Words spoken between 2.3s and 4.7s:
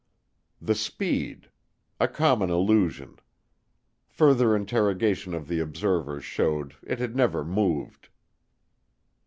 illusion. Further